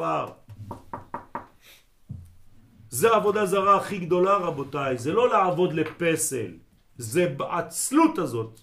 עפר. 0.00 0.26
זה 2.90 3.10
העבודה 3.10 3.46
זרה 3.46 3.76
הכי 3.76 3.98
גדולה 3.98 4.36
רבותיי, 4.36 4.98
זה 4.98 5.12
לא 5.12 5.28
לעבוד 5.28 5.72
לפסל, 5.72 6.52
זה 6.98 7.28
בעצלות 7.36 8.18
הזאת, 8.18 8.60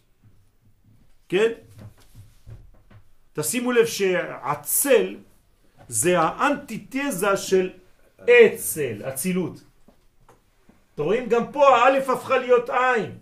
כן? 1.30 1.52
תשימו 3.34 3.72
לב 3.72 3.86
שעצל 3.86 5.16
זה 5.88 6.20
האנטיתזה 6.20 7.38
של 7.38 7.70
אצל, 8.24 9.10
אצילות. 9.10 9.64
אתם 10.94 11.04
רואים? 11.04 11.30
גם 11.30 11.52
פה 11.52 11.78
האלף 11.78 12.10
הפכה 12.10 12.38
להיות 12.38 12.70
עין. 12.70 13.18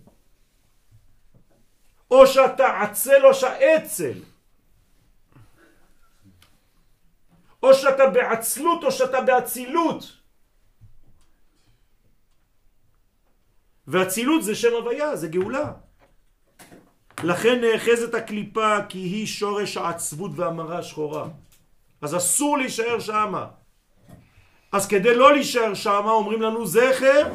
או 2.11 2.27
שאתה 2.27 2.81
עצל 2.81 3.25
או 3.25 3.33
שאצל. 3.33 4.32
או 7.63 7.73
שאתה 7.73 8.07
בעצלות 8.07 8.83
או 8.83 8.91
שאתה 8.91 9.21
באצילות. 9.21 10.19
ואצילות 13.87 14.43
זה 14.43 14.55
שם 14.55 14.73
הוויה, 14.73 15.15
זה 15.15 15.27
גאולה. 15.27 15.71
לכן 17.23 17.61
נאחזת 17.61 18.13
הקליפה 18.13 18.77
כי 18.89 18.99
היא 18.99 19.27
שורש 19.27 19.77
העצבות 19.77 20.31
והמרה 20.35 20.83
שחורה. 20.83 21.27
אז 22.01 22.15
אסור 22.15 22.57
להישאר 22.57 22.99
שמה. 22.99 23.47
אז 24.71 24.87
כדי 24.87 25.15
לא 25.15 25.33
להישאר 25.33 25.73
שמה 25.73 26.11
אומרים 26.11 26.41
לנו 26.41 26.65
זכר 26.65 27.31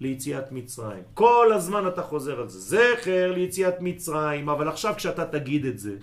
ליציאת 0.00 0.52
מצרים. 0.52 1.02
כל 1.14 1.52
הזמן 1.54 1.88
אתה 1.88 2.02
חוזר 2.02 2.40
על 2.40 2.48
זה. 2.48 2.58
זכר 2.60 3.32
ליציאת 3.32 3.74
מצרים, 3.80 4.48
אבל 4.48 4.68
עכשיו 4.68 4.94
כשאתה 4.96 5.24
תגיד 5.24 5.66
את 5.66 5.78
זה, 5.78 5.96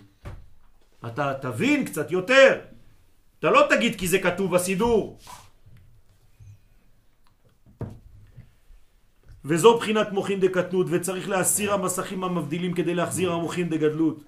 אתה 1.07 1.33
תבין 1.41 1.85
קצת 1.85 2.11
יותר. 2.11 2.78
אתה 3.39 3.49
לא 3.49 3.65
תגיד 3.69 3.99
כי 3.99 4.07
זה 4.07 4.19
כתוב 4.19 4.55
בסידור. 4.55 5.17
וזו 9.45 9.77
בחינת 9.77 10.11
מוחין 10.11 10.39
דקטנות, 10.39 10.87
וצריך 10.89 11.29
להסיר 11.29 11.73
המסכים 11.73 12.23
המבדילים 12.23 12.73
כדי 12.73 12.95
להחזיר 12.95 13.31
המוחין 13.31 13.69
דגדלות. 13.69 14.23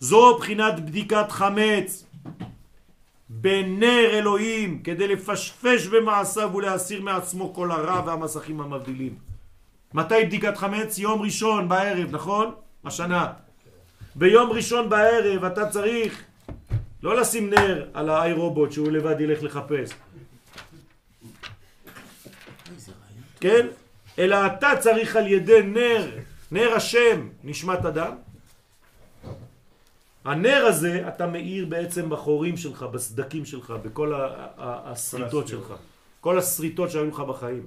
זו 0.00 0.38
בחינת 0.38 0.80
בדיקת 0.80 1.30
חמץ 1.30 2.06
בנר 3.28 4.06
אלוהים, 4.12 4.82
כדי 4.82 5.08
לפשפש 5.08 5.86
במעשיו 5.86 6.50
ולהסיר 6.54 7.02
מעצמו 7.02 7.54
כל 7.54 7.70
הרע 7.70 8.02
והמסכים 8.06 8.60
המבדילים. 8.60 9.14
מתי 9.94 10.24
בדיקת 10.24 10.56
חמץ? 10.56 10.98
יום 10.98 11.22
ראשון 11.22 11.68
בערב, 11.68 12.08
נכון? 12.10 12.54
השנה. 12.84 13.32
ביום 14.14 14.50
ראשון 14.50 14.88
בערב 14.88 15.44
אתה 15.44 15.68
צריך 15.68 16.24
לא 17.04 17.16
לשים 17.16 17.50
נר 17.50 17.88
על 17.94 18.08
האי 18.08 18.32
רובוט 18.32 18.72
שהוא 18.72 18.90
לבד 18.90 19.20
ילך 19.20 19.42
לחפש. 19.42 19.90
כן? 23.40 23.66
אלא 24.18 24.46
אתה 24.46 24.70
צריך 24.80 25.16
על 25.16 25.26
ידי 25.26 25.62
נר, 25.62 26.18
נר 26.50 26.72
השם, 26.72 27.28
נשמת 27.44 27.84
אדם. 27.84 28.16
הנר 30.24 30.64
הזה, 30.68 31.08
אתה 31.08 31.26
מאיר 31.26 31.66
בעצם 31.66 32.10
בחורים 32.10 32.56
שלך, 32.56 32.82
בסדקים 32.82 33.44
שלך, 33.44 33.70
בכל 33.70 34.12
הסריטות 34.56 35.48
שלך. 35.48 35.74
כל 36.20 36.38
הסריטות 36.38 36.90
שהיו 36.90 37.08
לך 37.08 37.20
בחיים. 37.20 37.66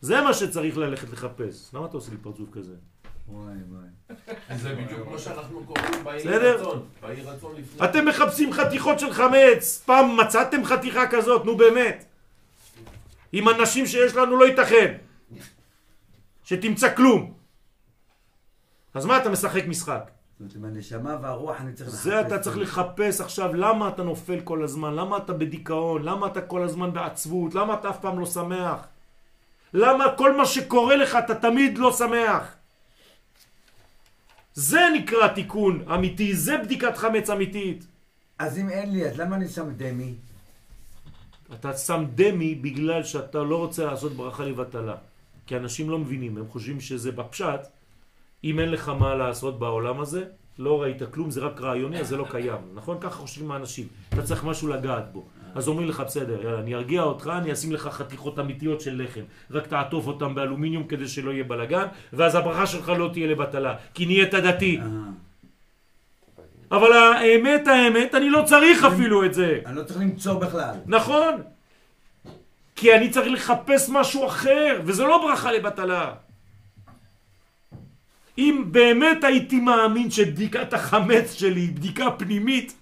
זה 0.00 0.20
מה 0.20 0.34
שצריך 0.34 0.76
ללכת 0.76 1.10
לחפש. 1.10 1.74
למה 1.74 1.86
אתה 1.86 1.96
עושה 1.96 2.10
לי 2.10 2.16
פרצוף 2.16 2.50
כזה? 2.52 2.74
וואי 3.28 3.54
וואי. 3.68 4.56
זה 4.62 4.74
בדיוק 4.74 5.08
כמו 5.08 5.18
שאנחנו 5.18 5.64
קוראים 5.64 6.04
בסדר? 6.04 6.60
רצון. 6.60 6.84
באי 7.02 7.22
רצון 7.22 7.54
לפני. 7.56 7.84
אתם 7.88 8.04
מחפשים 8.04 8.52
חתיכות 8.52 8.98
של 8.98 9.12
חמץ. 9.12 9.82
פעם 9.86 10.16
מצאתם 10.16 10.64
חתיכה 10.64 11.06
כזאת, 11.06 11.44
נו 11.44 11.56
באמת. 11.56 12.04
עם 13.32 13.48
אנשים 13.48 13.86
שיש 13.86 14.14
לנו 14.14 14.36
לא 14.36 14.44
ייתכן. 14.44 14.94
שתמצא 16.44 16.94
כלום. 16.94 17.34
אז 18.94 19.06
מה 19.06 19.18
אתה 19.18 19.28
משחק 19.28 19.66
משחק? 19.66 20.10
זאת 20.38 20.40
אומרת, 20.40 20.56
עם 20.56 20.64
הנשמה 20.64 21.16
והרוח 21.22 21.60
אני 21.60 21.72
צריך 21.72 21.90
זה 21.90 22.20
אתה 22.20 22.38
צריך 22.38 22.58
לחפש 22.58 23.20
עכשיו 23.20 23.54
למה 23.54 23.88
אתה 23.88 24.02
נופל 24.02 24.40
כל 24.40 24.64
הזמן, 24.64 24.94
למה 24.94 25.16
אתה 25.16 25.32
בדיכאון, 25.32 26.02
למה 26.02 26.26
אתה 26.26 26.40
כל 26.40 26.62
הזמן 26.62 26.92
בעצבות, 26.92 27.54
למה 27.54 27.74
אתה 27.74 27.90
אף 27.90 27.98
פעם 28.00 28.18
לא 28.20 28.26
שמח, 28.26 28.86
למה 29.74 30.04
כל 30.16 30.36
מה 30.36 30.46
שקורה 30.46 30.96
לך 30.96 31.18
אתה 31.24 31.34
תמיד 31.34 31.78
לא 31.78 31.92
שמח. 31.92 32.55
זה 34.56 34.80
נקרא 34.94 35.28
תיקון 35.28 35.84
אמיתי, 35.94 36.34
זה 36.34 36.58
בדיקת 36.58 36.96
חמץ 36.96 37.30
אמיתית. 37.30 37.86
אז 38.38 38.58
אם 38.58 38.68
אין 38.68 38.92
לי, 38.92 39.08
אז 39.08 39.20
למה 39.20 39.36
אני 39.36 39.48
שם 39.48 39.70
דמי? 39.76 40.14
אתה 41.52 41.76
שם 41.76 42.04
דמי 42.14 42.54
בגלל 42.54 43.04
שאתה 43.04 43.38
לא 43.38 43.56
רוצה 43.56 43.84
לעשות 43.84 44.12
ברכה 44.12 44.44
לבטלה. 44.44 44.94
כי 45.46 45.56
אנשים 45.56 45.90
לא 45.90 45.98
מבינים, 45.98 46.36
הם 46.38 46.48
חושבים 46.48 46.80
שזה 46.80 47.12
בפשט, 47.12 47.60
אם 48.44 48.60
אין 48.60 48.70
לך 48.70 48.88
מה 48.88 49.14
לעשות 49.14 49.58
בעולם 49.58 50.00
הזה, 50.00 50.24
לא 50.58 50.82
ראית 50.82 51.02
כלום, 51.10 51.30
זה 51.30 51.40
רק 51.40 51.60
רעיוני, 51.60 52.00
אז 52.00 52.08
זה 52.08 52.16
לא 52.16 52.26
קיים. 52.30 52.60
נכון? 52.74 52.96
ככה 53.00 53.16
חושבים 53.16 53.50
האנשים. 53.50 53.88
אתה 54.08 54.22
צריך 54.22 54.44
משהו 54.44 54.68
לגעת 54.68 55.12
בו. 55.12 55.26
אז 55.56 55.68
אומרים 55.68 55.88
לך, 55.88 56.00
בסדר, 56.00 56.42
יאללה, 56.42 56.60
אני 56.60 56.74
ארגיע 56.74 57.02
אותך, 57.02 57.30
אני 57.38 57.52
אשים 57.52 57.72
לך 57.72 57.88
חתיכות 57.88 58.38
אמיתיות 58.38 58.80
של 58.80 59.02
לחם. 59.02 59.20
רק 59.50 59.66
תעטוף 59.66 60.06
אותם 60.06 60.34
באלומיניום 60.34 60.84
כדי 60.84 61.08
שלא 61.08 61.30
יהיה 61.30 61.44
בלגן, 61.44 61.86
ואז 62.12 62.34
הברכה 62.34 62.66
שלך 62.66 62.88
לא 62.88 63.10
תהיה 63.12 63.26
לבטלה. 63.26 63.74
כי 63.94 64.06
נהיית 64.06 64.34
דתי. 64.34 64.80
אה, 64.80 64.86
אבל 66.70 66.92
האמת, 66.92 67.68
האמת, 67.68 68.14
אני 68.14 68.30
לא 68.30 68.42
צריך 68.46 68.84
אפילו 68.84 69.24
את 69.24 69.34
זה. 69.34 69.60
אני 69.66 69.76
לא 69.76 69.82
צריך 69.82 70.00
למצוא 70.00 70.34
בכלל. 70.34 70.74
נכון. 70.86 71.42
כי 72.76 72.94
אני 72.94 73.10
צריך 73.10 73.32
לחפש 73.32 73.88
משהו 73.92 74.26
אחר, 74.26 74.80
וזה 74.84 75.04
לא 75.04 75.26
ברכה 75.26 75.52
לבטלה. 75.52 76.14
אם 78.38 78.64
באמת 78.70 79.24
הייתי 79.24 79.60
מאמין 79.60 80.10
שבדיקת 80.10 80.72
החמץ 80.72 81.32
שלי 81.32 81.60
היא 81.60 81.72
בדיקה 81.74 82.10
פנימית, 82.10 82.74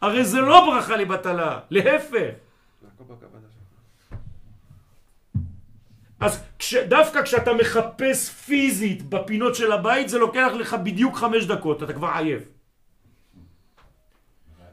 הרי 0.00 0.24
זה 0.24 0.40
לא 0.40 0.66
ברכה 0.66 0.96
לבטלה, 0.96 1.60
להפך. 1.70 2.30
אז 6.20 6.42
כש, 6.58 6.74
דווקא 6.74 7.22
כשאתה 7.22 7.52
מחפש 7.52 8.28
פיזית 8.28 9.02
בפינות 9.02 9.54
של 9.54 9.72
הבית, 9.72 10.08
זה 10.08 10.18
לוקח 10.18 10.52
לך 10.54 10.74
בדיוק 10.74 11.16
חמש 11.16 11.44
דקות, 11.44 11.82
אתה 11.82 11.92
כבר 11.92 12.08
עייף. 12.08 12.42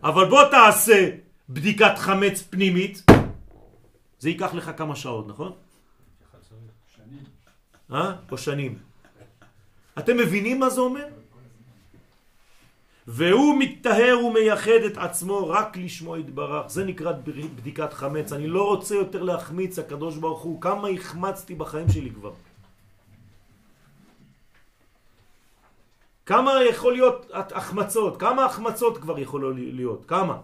אבל 0.03 0.29
בוא 0.29 0.49
תעשה 0.51 1.09
בדיקת 1.49 1.97
חמץ 1.97 2.41
פנימית, 2.41 3.03
זה 4.19 4.29
ייקח 4.29 4.53
לך 4.53 4.71
כמה 4.77 4.95
שעות, 4.95 5.27
נכון? 5.27 5.51
אה? 7.91 8.15
או 8.31 8.37
שנים. 8.37 8.79
אתם 9.99 10.17
מבינים 10.17 10.59
מה 10.59 10.69
זה 10.69 10.81
אומר? 10.81 11.07
והוא 13.07 13.59
מתטהר 13.59 14.25
ומייחד 14.25 14.81
את 14.85 14.97
עצמו 14.97 15.47
רק 15.47 15.77
לשמו 15.77 16.17
יתברך. 16.17 16.67
זה 16.67 16.85
נקרא 16.85 17.11
בדיקת 17.55 17.93
חמץ. 17.93 18.33
אני 18.33 18.47
לא 18.47 18.67
רוצה 18.67 18.95
יותר 18.95 19.23
להחמיץ, 19.23 19.79
הקדוש 19.79 20.17
ברוך 20.17 20.41
הוא. 20.41 20.61
כמה 20.61 20.87
החמצתי 20.87 21.55
בחיים 21.55 21.89
שלי 21.89 22.11
כבר. 22.11 22.33
כמה 26.25 26.51
יכול 26.69 26.93
להיות 26.93 27.31
החמצות? 27.33 28.19
כמה 28.19 28.45
החמצות 28.45 28.97
כבר 28.97 29.19
יכולו 29.19 29.51
להיות? 29.51 30.05
כמה? 30.05 30.41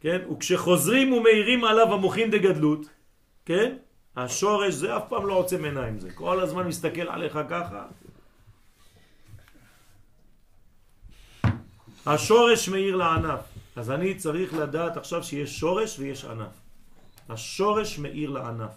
כן? 0.00 0.20
וכשחוזרים 0.32 1.12
ומאירים 1.12 1.64
עליו 1.64 1.92
המוחין 1.94 2.30
דגדלות, 2.30 2.86
כן? 3.44 3.76
השורש 4.16 4.74
זה 4.74 4.96
אף 4.96 5.02
פעם 5.08 5.26
לא 5.26 5.34
עוצם 5.34 5.64
עיניים 5.64 6.00
זה. 6.00 6.12
כל 6.12 6.40
הזמן 6.40 6.66
מסתכל 6.66 7.08
עליך 7.08 7.38
ככה. 7.50 7.86
השורש 12.06 12.68
מאיר 12.68 12.96
לענף. 12.96 13.40
אז 13.76 13.90
אני 13.90 14.14
צריך 14.14 14.54
לדעת 14.54 14.96
עכשיו 14.96 15.24
שיש 15.24 15.58
שורש 15.58 15.98
ויש 15.98 16.24
ענף. 16.24 16.52
השורש 17.28 17.98
מאיר 17.98 18.30
לענף. 18.30 18.74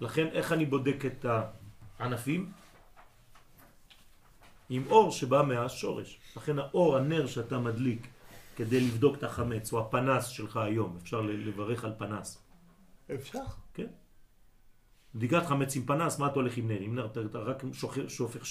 לכן 0.00 0.26
איך 0.26 0.52
אני 0.52 0.66
בודק 0.66 1.04
את 1.06 1.26
הענפים? 1.98 2.52
עם 4.70 4.84
אור 4.90 5.12
שבא 5.12 5.42
מהשורש. 5.42 6.18
לכן 6.36 6.58
האור, 6.58 6.96
הנר 6.96 7.26
שאתה 7.26 7.58
מדליק 7.58 8.06
כדי 8.56 8.80
לבדוק 8.80 9.16
את 9.16 9.22
החמץ, 9.24 9.72
או 9.72 9.80
הפנס 9.80 10.26
שלך 10.26 10.56
היום, 10.56 10.98
אפשר 11.02 11.20
לברך 11.20 11.84
על 11.84 11.92
פנס. 11.98 12.38
אפשר? 13.14 13.59
בדיקת 15.14 15.46
חמץ 15.46 15.76
עם 15.76 15.82
פנס, 15.82 16.18
מה 16.18 16.26
אתה 16.26 16.34
הולך 16.34 16.56
עם 16.56 16.68
נר? 16.68 16.80
עם 16.80 16.94
נר 16.94 17.06
אתה, 17.06 17.20
אתה 17.20 17.38
רק 17.38 17.62
שופך, 17.72 17.98
שופך 18.08 18.44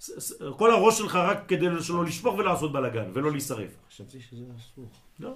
ס- 0.00 0.32
כל 0.56 0.70
הראש 0.70 0.98
שלך 0.98 1.16
רק 1.16 1.48
כדי 1.48 1.66
שלא 1.82 2.04
לשפוך 2.04 2.34
ולעשות 2.38 2.72
בלאגן, 2.72 3.10
ולא 3.14 3.30
להישרף. 3.30 3.70
חשבתי 3.88 4.20
שזה 4.20 4.44
אסור. 4.58 4.90
לא. 5.20 5.34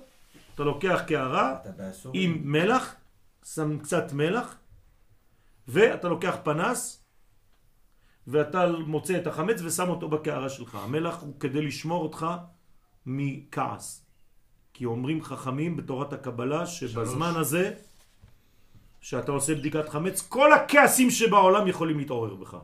אתה 0.55 0.65
לוקח 0.65 1.03
קערה. 1.07 1.57
עם 2.15 2.41
מלח, 2.53 2.95
שם 3.45 3.79
קצת 3.79 4.13
מלח, 4.13 4.57
ואתה 5.69 6.09
לוקח 6.09 6.37
פנס, 6.45 7.05
ואתה 8.27 8.67
מוצא 8.87 9.17
את 9.19 9.27
החמץ 9.27 9.61
ושם 9.65 9.89
אותו 9.89 10.09
בקערה 10.09 10.49
שלך. 10.49 10.75
המלח 10.75 11.23
הוא 11.23 11.41
כדי 11.41 11.63
לשמור 11.63 12.03
אותך 12.03 12.27
מכעס. 13.07 14.03
כי 14.75 14.85
אומרים 14.85 15.23
חכמים 15.23 15.77
בתורת 15.77 16.13
הקבלה 16.13 16.67
שבזמן 16.67 17.33
הזה 17.37 17.75
שאתה 19.07 19.33
עושה 19.33 19.55
בדיקת 19.55 19.89
חמץ, 19.89 20.27
כל 20.29 20.53
הכעסים 20.53 21.11
שבעולם 21.11 21.69
יכולים 21.69 21.99
להתעורר 21.99 22.35
בך. 22.35 22.57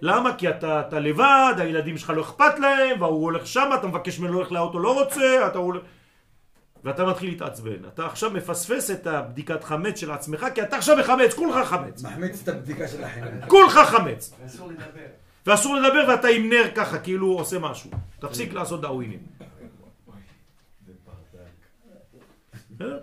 למה? 0.00 0.34
כי 0.34 0.50
אתה, 0.50 0.80
אתה 0.80 1.00
לבד, 1.00 1.54
הילדים 1.58 1.98
שלך 1.98 2.10
לא 2.10 2.22
אכפת 2.22 2.58
להם, 2.58 3.02
והוא 3.02 3.22
הולך 3.22 3.46
שם, 3.46 3.70
אתה 3.78 3.86
מבקש 3.86 4.18
ממנו 4.18 4.38
ללכת 4.38 4.52
לאוטו, 4.52 4.78
לא 4.78 5.02
רוצה, 5.02 5.46
אתה 5.46 5.58
הולך... 5.58 5.82
ואתה 6.84 7.04
מתחיל 7.04 7.30
להתעצבן. 7.30 7.84
אתה 7.88 8.06
עכשיו 8.06 8.30
מפספס 8.30 8.90
את 8.90 9.06
הבדיקת 9.06 9.64
חמץ 9.64 10.00
של 10.00 10.10
עצמך, 10.10 10.46
כי 10.54 10.62
אתה 10.62 10.76
עכשיו 10.76 10.96
מחמץ, 10.96 11.34
כולך 11.34 11.68
חמץ. 11.68 12.02
מחמיץ 12.02 12.42
את 12.42 12.48
הבדיקה 12.48 12.88
של 12.88 13.04
החינוך. 13.04 13.44
כולך 13.48 13.78
חמץ. 13.78 14.34
אסור 14.46 14.68
לדבר. 14.68 15.06
ואסור 15.46 15.76
לדבר 15.76 16.04
ואתה 16.08 16.28
עם 16.28 16.48
נר 16.48 16.70
ככה, 16.74 16.98
כאילו 16.98 17.26
הוא 17.26 17.40
עושה 17.40 17.58
משהו. 17.58 17.90
תפסיק 18.20 18.52
לעשות 18.52 18.80
דאווינים. 18.80 19.20
בסדר? 19.38 19.48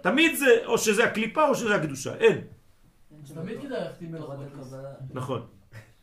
תמיד 0.02 0.36
זה, 0.36 0.46
או 0.66 0.78
שזה 0.78 1.04
הקליפה 1.04 1.48
או 1.50 1.56
שזה 1.56 1.76
הקדושה, 1.76 2.16
אין. 2.16 2.42
תמיד 3.34 3.58
כדאי 3.62 3.70
ללכת 3.80 4.02
עם 4.02 4.12
מלח 4.12 4.24
בכיס. 4.30 4.74
נכון. 5.14 5.46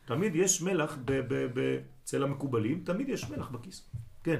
תמיד 0.05 0.35
יש 0.35 0.61
מלח 0.61 0.97
ב- 1.05 1.11
ב- 1.33 1.47
ב- 1.59 1.79
אצל 2.03 2.23
המקובלים, 2.23 2.81
תמיד 2.85 3.09
יש 3.09 3.29
מלח 3.29 3.49
בכיס. 3.49 3.89
כן. 4.23 4.39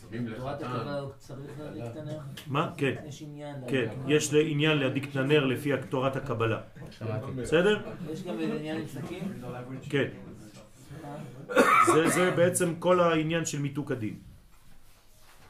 שמים 0.00 0.34
תורת 0.36 0.60
לחתן. 0.62 0.76
הקבלה 0.76 1.00
הוא 1.00 1.10
צריך 1.18 1.50
להדליק 1.60 1.84
את 1.92 1.96
הנר? 1.96 2.18
מה? 2.46 2.72
כן. 2.76 2.94
יש 3.08 3.22
עניין 3.22 3.56
כן. 3.68 3.88
יש 4.08 4.34
עניין 4.34 4.78
להדליק 4.78 5.10
את 5.10 5.16
הנר 5.16 5.44
לפי 5.44 5.70
תורת 5.88 6.16
הקבלה. 6.16 6.60
בסדר? 7.36 7.80
יש 8.12 8.22
גם 8.22 8.34
עניין 8.40 8.80
עם 8.80 8.86
סכין? 8.86 9.42
כן. 9.90 10.08
זה, 11.86 12.08
זה 12.08 12.30
בעצם 12.30 12.74
כל 12.78 13.00
העניין 13.00 13.44
של 13.44 13.58
מיתוק 13.58 13.92
הדין. 13.92 14.16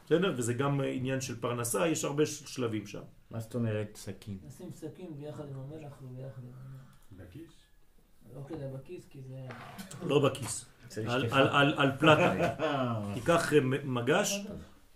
בסדר? 0.07 0.35
וזה 0.37 0.55
גם 0.55 0.81
עניין 0.81 1.21
של 1.21 1.41
פרנסה, 1.41 1.87
יש 1.87 2.05
הרבה 2.05 2.27
שלבים 2.27 2.87
שם. 2.87 3.03
מה 3.31 3.41
זאת 3.41 3.55
אומרת 3.55 3.97
סכין? 3.97 4.39
נשים 4.47 4.71
סכין 4.75 5.17
ביחד 5.17 5.45
עם 5.49 5.59
המלח 5.59 6.03
וביחד 6.03 6.43
עם 6.43 6.53
הנר. 6.55 7.25
בכיס? 7.25 7.53
לא 8.35 8.41
כדאי 8.49 8.69
בכיס 8.75 9.05
כי 9.11 9.23
זה... 9.23 9.47
לא 10.03 10.29
בכיס. 10.29 10.65
על, 11.31 11.93
פלטה. 11.99 12.33
אה, 12.63 13.15
תיקח 13.15 13.53
אה, 13.53 13.61
מגש 13.85 14.47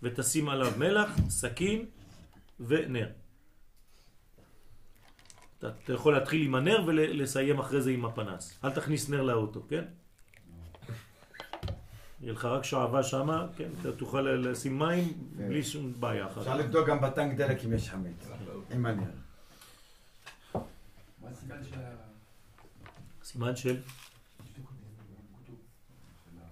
ותשים 0.01 0.49
עליו 0.49 0.71
מלח, 0.77 1.17
סכין 1.29 1.85
ונר. 2.59 3.09
אתה 5.59 5.93
יכול 5.93 6.13
להתחיל 6.13 6.45
עם 6.45 6.55
הנר 6.55 6.83
ולסיים 6.87 7.59
אחרי 7.59 7.81
זה 7.81 7.91
עם 7.91 8.05
הפנס. 8.05 8.59
אל 8.63 8.71
תכניס 8.71 9.09
נר 9.09 9.21
לאוטו, 9.21 9.67
כן? 9.67 9.83
יהיה 12.21 12.33
לך 12.33 12.45
רק 12.45 12.63
שעבה 12.63 13.03
שמה, 13.03 13.47
כן? 13.57 13.69
אתה 13.81 13.91
תוכל 13.91 14.21
לשים 14.21 14.79
מים 14.79 15.13
בלי 15.35 15.63
שום 15.63 15.93
בעיה 15.99 16.27
אחת. 16.27 16.37
אפשר 16.37 16.57
לבדוק 16.57 16.87
גם 16.87 17.01
בטנק 17.01 17.37
דלק 17.37 17.65
אם 17.65 17.73
יש 17.73 17.89
חמץ. 17.89 18.27
של 21.63 21.79
ה... 21.79 21.95
סימן 23.23 23.55
של 23.55 23.77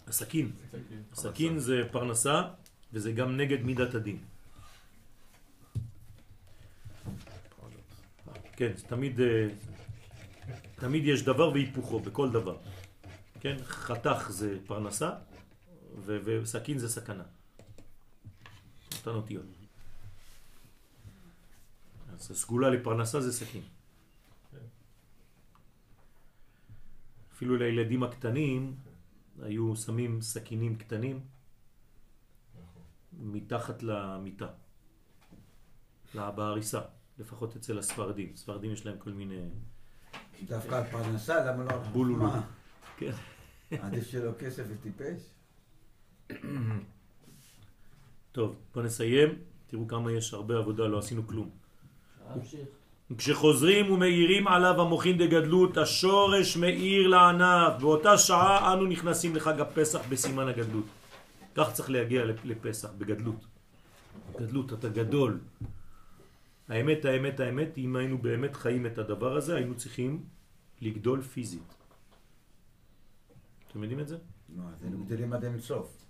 הסכין. 0.08 0.52
הסכין 1.14 1.60
זה 1.60 1.82
פרנסה 1.92 2.42
וזה 2.94 3.12
גם 3.12 3.38
נגד 3.38 3.62
מידת 3.62 3.96
הדין. 3.96 4.18
כן, 8.52 8.72
תמיד, 8.88 9.22
אה, 9.22 9.48
תמיד 10.76 11.06
יש 11.06 11.24
דבר 11.24 11.50
והיפוכו 11.52 12.00
בכל 12.00 12.30
דבר. 12.30 12.58
כן, 13.40 13.56
חתך 13.64 14.28
זה 14.30 14.58
פרנסה 14.66 15.12
וסכין 16.06 16.78
זה 16.78 16.90
סכנה. 16.90 17.24
אותן 18.98 19.12
אותיות. 19.12 19.46
אז 22.14 22.32
הסגולה 22.32 22.70
לפרנסה 22.70 23.22
זה 23.22 23.34
סכין. 23.34 23.62
אפילו 27.34 27.58
לילדים 27.58 28.04
הקטנים 28.04 28.76
היו 29.42 29.76
שמים 29.76 30.22
סכינים 30.22 30.76
קטנים 30.76 31.20
מתחת 33.14 33.84
למיטה, 33.84 34.48
בעריסה, 36.16 36.82
לפחות 37.20 37.56
אצל 37.56 37.80
הספרדים. 37.80 38.36
ספרדים 38.36 38.72
יש 38.72 38.86
להם 38.86 38.98
כל 38.98 39.12
מיני... 39.12 39.50
דווקא 40.46 40.76
על 40.76 40.84
פרנסה, 40.92 41.46
למה 41.46 41.64
לא 41.64 41.70
על. 41.70 41.84
חוכמה? 41.84 42.48
כן. 42.98 43.12
עדיף 43.72 44.14
לו 44.14 44.32
כסף 44.40 44.64
וטיפש? 44.68 45.39
טוב, 48.32 48.56
בוא 48.74 48.82
נסיים. 48.84 49.30
תראו 49.68 49.88
כמה 49.88 50.12
יש 50.12 50.34
הרבה 50.34 50.58
עבודה, 50.58 50.88
לא 50.88 50.98
עשינו 51.00 51.28
כלום. 51.28 51.50
כשחוזרים 53.18 53.92
ומאירים 53.92 54.48
עליו 54.48 54.82
המוחין 54.82 55.18
דגדלות, 55.18 55.78
השורש 55.78 56.58
מאיר 56.58 57.08
לענף. 57.08 57.82
באותה 57.82 58.18
שעה 58.18 58.74
אנו 58.74 58.86
נכנסים 58.86 59.36
לחג 59.36 59.60
הפסח 59.62 60.00
בסימן 60.10 60.48
הגדלות. 60.48 60.86
כך 61.56 61.74
צריך 61.74 61.90
להגיע 61.90 62.26
לפ- 62.26 62.46
לפסח, 62.46 62.90
בגדלות. 62.98 63.46
גדלות, 64.40 64.74
אתה 64.74 64.90
גדול. 64.90 65.40
האמת, 66.70 67.06
האמת, 67.06 67.40
האמת, 67.40 67.78
אם 67.78 67.96
היינו 67.96 68.18
באמת 68.18 68.56
חיים 68.56 68.86
את 68.86 68.98
הדבר 68.98 69.36
הזה, 69.38 69.56
היינו 69.56 69.76
צריכים 69.76 70.24
לגדול 70.82 71.22
פיזית. 71.22 71.76
אתם 73.68 73.84
יודעים 73.84 74.00
את 74.00 74.08
זה? 74.08 74.18
נו, 74.50 74.64
אז 74.70 74.84
היינו 74.84 75.06
גדלים 75.06 75.34
עד 75.34 75.44
אין 75.44 75.60
סוף. 75.60 76.09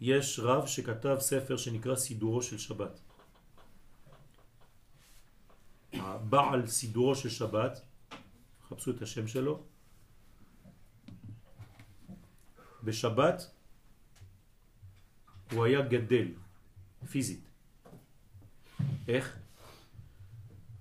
יש 0.00 0.40
רב 0.40 0.66
שכתב 0.66 1.16
ספר 1.20 1.56
שנקרא 1.56 1.96
סידורו 1.96 2.42
של 2.42 2.58
שבת. 2.58 3.00
הבעל 5.92 6.66
סידורו 6.66 7.14
של 7.14 7.28
שבת, 7.28 7.80
חפשו 8.68 8.90
את 8.90 9.02
השם 9.02 9.26
שלו, 9.26 9.62
בשבת 12.84 13.50
הוא 15.52 15.64
היה 15.64 15.80
גדל, 15.80 16.28
פיזית. 17.10 17.44
איך? 19.08 19.36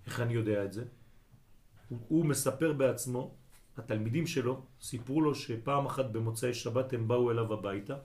איך 0.06 0.19
אני 0.19 0.33
יודע 0.33 0.66
את 0.66 0.74
זה? 0.74 0.86
הוא, 1.89 2.00
הוא 2.07 2.25
מספר 2.25 2.74
בעצמו, 2.74 3.36
התלמידים 3.77 4.27
שלו 4.27 4.66
סיפרו 4.81 5.21
לו 5.21 5.36
שפעם 5.36 5.86
אחת 5.86 6.06
במוצאי 6.06 6.54
שבת 6.54 6.94
הם 6.94 7.07
באו 7.07 7.31
אליו 7.31 7.54
הביתה 7.54 7.97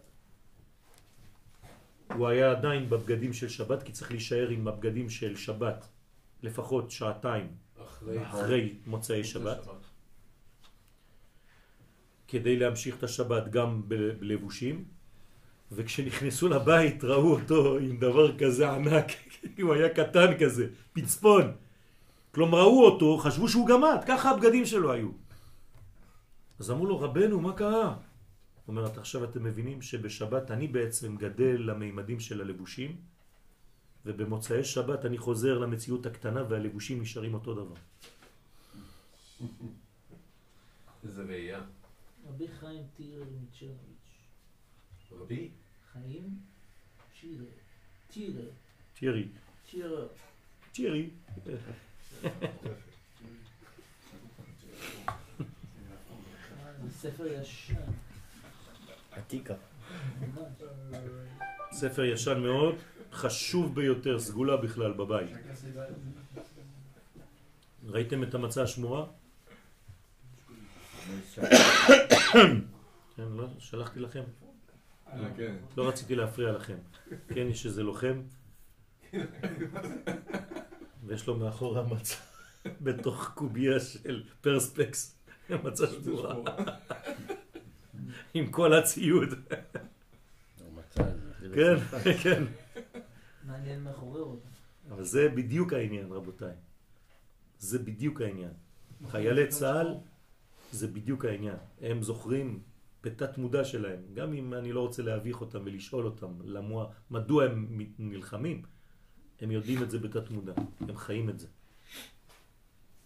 הוא 2.14 2.28
היה 2.28 2.50
עדיין 2.50 2.90
בבגדים 2.90 3.32
של 3.32 3.48
שבת, 3.48 3.82
כי 3.82 3.92
צריך 3.92 4.10
להישאר 4.10 4.48
עם 4.48 4.68
הבגדים 4.68 5.10
של 5.10 5.36
שבת 5.36 5.88
לפחות 6.42 6.90
שעתיים 6.90 7.46
אחרי... 7.84 8.22
אחרי 8.22 8.74
מוצאי 8.86 9.24
שבת, 9.24 9.66
כדי 12.28 12.56
להמשיך 12.56 12.98
את 12.98 13.02
השבת 13.02 13.48
גם 13.48 13.82
בלבושים, 13.88 14.84
וכשנכנסו 15.72 16.48
לבית 16.48 17.04
ראו 17.04 17.32
אותו 17.32 17.78
עם 17.78 17.96
דבר 17.98 18.38
כזה 18.38 18.70
ענק, 18.70 19.06
הוא 19.62 19.74
היה 19.74 19.88
קטן 19.88 20.38
כזה, 20.40 20.66
פצפון. 20.92 21.52
כלומר 22.34 22.58
ראו 22.58 22.84
אותו, 22.84 23.18
חשבו 23.18 23.48
שהוא 23.48 23.68
גמד, 23.68 23.98
ככה 24.06 24.30
הבגדים 24.30 24.66
שלו 24.66 24.92
היו. 24.92 25.08
אז 26.58 26.70
אמרו 26.70 26.86
לו, 26.86 27.00
רבנו, 27.00 27.40
מה 27.40 27.52
קרה? 27.52 27.96
הוא 28.66 28.76
אומר, 28.76 28.86
"את- 28.86 28.98
עכשיו 28.98 29.24
אתם 29.24 29.44
מבינים 29.44 29.82
שבשבת 29.82 30.50
אני 30.50 30.68
בעצם 30.68 31.16
גדל 31.16 31.56
למימדים 31.58 32.20
של 32.20 32.40
הלבושים, 32.40 32.96
ובמוצאי 34.06 34.64
שבת 34.64 35.04
אני 35.04 35.18
חוזר 35.18 35.58
למציאות 35.58 36.06
הקטנה 36.06 36.42
והלבושים 36.48 37.02
נשארים 37.02 37.34
אותו 37.34 37.54
דבר. 37.54 37.74
איזה 41.04 41.22
ראייה. 41.22 41.60
רבי 42.28 42.48
חיים 42.48 42.82
טירר 42.96 43.24
מצ'רניץ'. 43.42 43.74
רבי? 45.12 45.50
חיים 45.92 46.38
שירר. 47.20 47.44
טירר. 48.12 48.50
תראי, 48.94 49.28
טירר. 49.70 50.08
תראי. 50.72 51.10
זה 56.84 56.90
ספר 57.00 57.26
ישן. 57.26 57.74
עתיקה. 59.16 59.54
ספר 61.72 62.04
ישן 62.04 62.38
מאוד, 62.38 62.74
חשוב 63.12 63.74
ביותר, 63.74 64.18
סגולה 64.18 64.56
בכלל 64.56 64.92
בבית. 64.92 65.30
ראיתם 67.86 68.22
את 68.22 68.34
המצה 68.34 68.62
השמורה? 68.62 69.06
כן, 73.16 73.28
לא, 73.30 73.46
שלחתי 73.58 74.00
לכם. 74.00 74.22
כן. 75.36 75.56
לא 75.76 75.88
רציתי 75.88 76.14
להפריע 76.14 76.52
לכם. 76.52 76.76
כן, 77.28 77.46
יש 77.46 77.66
איזה 77.66 77.82
לוחם, 77.82 78.22
ויש 81.04 81.26
לו 81.26 81.36
מאחורה 81.36 81.82
מצה. 81.82 82.16
בתוך 82.84 83.30
קובייה 83.34 83.80
של 83.80 84.22
פרספקס. 84.40 85.18
מצא 85.64 85.86
שבורה. 85.86 86.34
עם 88.34 88.46
כל 88.50 88.72
הציוד. 88.72 89.28
כן, 91.54 91.76
כן. 92.22 92.44
מעניין 93.44 93.82
מה 93.82 93.92
חורר 93.92 94.20
אותו. 94.22 94.48
אבל 94.90 95.04
זה 95.04 95.28
בדיוק 95.28 95.72
העניין, 95.72 96.12
רבותיי. 96.12 96.54
זה 97.58 97.78
בדיוק 97.78 98.20
העניין. 98.20 98.52
חיילי 99.08 99.46
צה"ל 99.46 99.94
זה 100.72 100.88
בדיוק 100.88 101.24
העניין. 101.24 101.56
הם 101.80 102.02
זוכרים 102.02 102.62
בתת 103.02 103.38
מודע 103.38 103.64
שלהם, 103.64 104.00
גם 104.14 104.32
אם 104.32 104.54
אני 104.54 104.72
לא 104.72 104.80
רוצה 104.80 105.02
להביך 105.02 105.40
אותם 105.40 105.62
ולשאול 105.64 106.04
אותם 106.04 106.32
למה, 106.44 106.84
מדוע 107.10 107.44
הם 107.44 107.80
נלחמים, 107.98 108.62
הם 109.40 109.50
יודעים 109.50 109.82
את 109.82 109.90
זה 109.90 109.98
בתת 109.98 110.30
מודע, 110.30 110.52
הם 110.80 110.96
חיים 110.96 111.30
את 111.30 111.38
זה. 111.38 111.48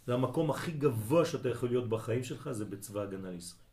זה 0.07 0.15
המקום 0.15 0.51
הכי 0.51 0.73
גבוה 0.73 1.25
שאתה 1.25 1.49
יכול 1.49 1.69
להיות 1.69 1.89
בחיים 1.89 2.25
שלך, 2.25 2.53
זה 2.53 2.65
בצבא 2.65 3.01
הגנה 3.03 3.31
לישראל. 3.31 3.68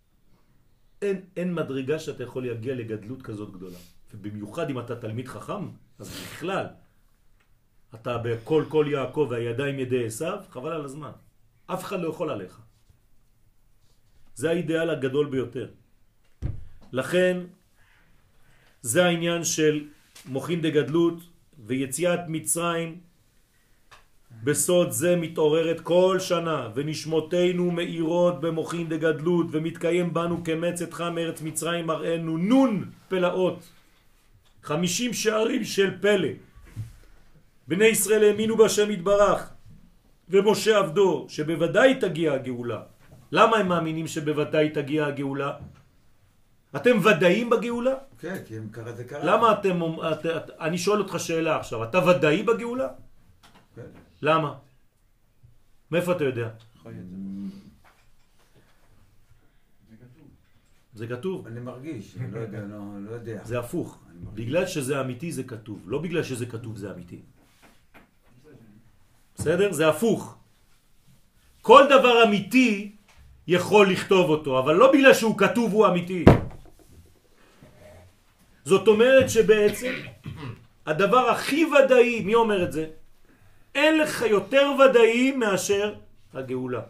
אין, 1.02 1.22
אין 1.38 1.54
מדרגה 1.54 2.00
שאתה 2.00 2.24
יכול 2.24 2.48
להגיע 2.48 2.76
לגדלות 2.76 3.22
כזאת 3.22 3.52
גדולה. 3.52 3.78
ובמיוחד 4.14 4.70
אם 4.70 4.80
אתה 4.80 4.96
תלמיד 4.96 5.28
חכם, 5.28 5.70
אז 6.00 6.08
בכלל, 6.10 6.66
אתה 7.96 8.18
בכל 8.18 8.64
כל 8.70 8.86
יעקב 8.90 9.28
והידיים 9.30 9.80
ידי 9.80 10.06
עשיו, 10.06 10.40
חבל 10.50 10.72
על 10.72 10.86
הזמן. 10.86 11.12
אף 11.68 11.84
אחד 11.84 12.00
לא 12.00 12.10
יכול 12.10 12.30
עליך. 12.30 12.62
זה 14.36 14.50
האידאל 14.50 14.90
הגדול 14.90 15.30
ביותר. 15.30 15.68
לכן, 16.92 17.38
זה 18.82 19.06
העניין 19.06 19.44
של 19.44 19.88
מוחין 20.26 20.62
דגדלות 20.62 21.24
ויציאת 21.60 22.20
מצרים 22.28 23.00
בסוד 24.46 24.92
זה 24.92 25.16
מתעוררת 25.16 25.80
כל 25.80 26.18
שנה 26.20 26.70
ונשמותינו 26.76 27.72
מאירות 27.72 28.42
במוחין 28.42 28.90
דגדלות 28.90 29.48
ומתקיים 29.52 30.14
בנו 30.14 30.44
כמצאת 30.44 30.94
חם 30.94 31.18
ארץ 31.18 31.42
מצרים 31.42 31.86
מראינו 31.88 32.38
נון 32.38 32.86
פלאות 33.10 33.60
חמישים 34.64 35.14
שערים 35.14 35.64
של 35.64 35.98
פלא 36.02 36.30
בני 37.68 37.86
ישראל 37.86 38.24
האמינו 38.24 38.58
בהשם 38.58 38.92
יתברך 38.92 39.50
ומשה 40.30 40.78
עבדו 40.78 41.26
שבוודאי 41.30 41.96
תגיע 42.00 42.34
הגאולה 42.34 42.82
למה 43.32 43.58
הם 43.58 43.68
מאמינים 43.68 44.08
שבוודאי 44.08 44.70
תגיע 44.70 45.06
הגאולה? 45.06 45.54
אתם 46.76 46.98
ודאים 47.04 47.50
בגאולה? 47.50 47.94
כן, 48.20 48.38
כי 48.46 48.58
הם 48.58 48.68
קרה 48.72 48.94
זה 48.94 49.04
קרה. 49.04 49.26
למה 49.26 49.52
אתם, 49.52 49.82
את, 50.12 50.26
את, 50.26 50.52
אני 50.60 50.78
שואל 50.78 51.00
אותך 51.00 51.20
שאלה 51.20 51.58
עכשיו, 51.58 51.84
אתה 51.84 52.08
ודאי 52.08 52.44
בגאולה? 52.44 52.88
כן. 53.76 54.05
למה? 54.26 54.54
מאיפה 55.92 56.12
אתה 56.12 56.24
יודע? 56.24 56.50
זה 60.94 61.08
כתוב. 61.08 61.48
אני 61.48 61.60
מרגיש, 61.60 62.18
אני 62.18 62.32
לא 62.32 62.40
יודע, 62.40 62.62
לא 62.66 62.78
לא 63.06 63.12
יודע. 63.12 63.44
זה 63.44 63.60
הפוך. 63.60 64.02
בגלל 64.34 64.66
שזה 64.66 65.02
אמיתי 65.02 65.32
זה 65.32 65.44
כתוב, 65.44 65.84
לא 65.86 65.98
בגלל 66.02 66.24
שזה 66.24 66.46
כתוב 66.46 66.78
זה 66.78 66.92
אמיתי. 66.92 67.22
בסדר? 69.36 69.72
זה 69.72 69.90
הפוך. 69.90 70.38
כל 71.62 71.84
דבר 71.90 72.24
אמיתי 72.24 72.96
יכול 73.48 73.92
לכתוב 73.92 74.30
אותו, 74.30 74.60
אבל 74.60 74.76
לא 74.76 74.92
בגלל 74.94 75.14
שהוא 75.14 75.38
כתוב 75.38 75.74
הוא 75.74 75.88
אמיתי. 75.88 76.26
זאת 78.66 78.88
אומרת 78.88 79.30
שבעצם 79.30 79.94
הדבר 80.86 81.30
הכי 81.30 81.66
ודאי, 81.66 82.24
מי 82.26 82.36
אומר 82.36 82.64
את 82.66 82.72
זה? 82.72 83.05
אין 83.76 83.98
לך 83.98 84.22
יותר 84.22 84.72
ודאי 84.80 85.32
מאשר 85.32 85.94
הגאולה. 86.34 86.82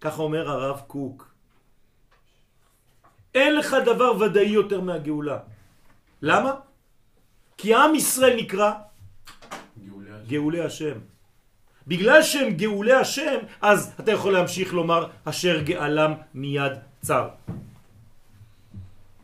ככה 0.00 0.22
אומר 0.22 0.50
הרב 0.50 0.80
קוק. 0.86 1.28
אין 3.34 3.56
לך 3.56 3.76
דבר 3.84 4.12
ודאי 4.20 4.48
יותר 4.48 4.80
מהגאולה. 4.80 5.38
למה? 6.22 6.52
כי 7.56 7.74
עם 7.74 7.94
ישראל 7.94 8.36
נקרא 8.36 8.72
גאולי. 9.88 10.10
גאולי 10.28 10.60
השם. 10.60 10.98
בגלל 11.86 12.22
שהם 12.22 12.48
גאולי 12.50 12.92
השם, 12.92 13.38
אז 13.60 13.94
אתה 14.00 14.12
יכול 14.12 14.32
להמשיך 14.32 14.74
לומר 14.74 15.06
אשר 15.24 15.62
גאלם 15.62 16.12
מיד 16.34 16.72
צר. 17.00 17.28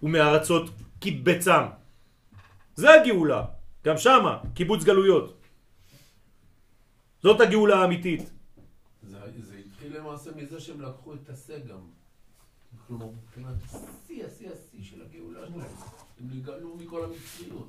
ומארצות 0.02 0.71
קיבצם. 1.00 1.62
זה 2.75 2.94
הגאולה. 2.94 3.42
גם 3.85 3.97
שמה, 3.99 4.38
קיבוץ 4.54 4.85
גלויות. 4.85 5.44
זאת 7.25 7.40
הגאולה 7.40 7.76
האמיתית. 7.76 8.31
זה 9.02 9.19
זה 9.40 9.54
התחיל 9.66 9.97
למעשה 9.97 10.31
מזה 10.37 10.61
שהם 10.61 10.81
לקחו 10.81 11.14
את 11.14 11.28
השא 11.28 11.59
גם. 11.59 11.78
כלומר, 12.87 13.07
מבחינת 13.07 13.54
השיא, 13.64 14.25
השיא, 14.26 14.49
השיא 14.50 14.83
של 14.83 15.02
הגאולה 15.02 15.40
שלהם. 15.47 15.71
הם 16.21 16.38
נגאלו 16.38 16.76
מכל 16.76 17.04
המצריות. 17.04 17.69